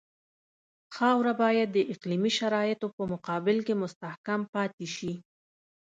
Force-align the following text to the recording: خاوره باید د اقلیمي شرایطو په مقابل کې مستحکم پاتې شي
خاوره 0.95 1.33
باید 1.41 1.69
د 1.73 1.77
اقلیمي 1.93 2.31
شرایطو 2.39 2.87
په 2.97 3.03
مقابل 3.13 3.57
کې 3.65 3.73
مستحکم 3.81 4.41
پاتې 4.53 4.87
شي 4.95 5.13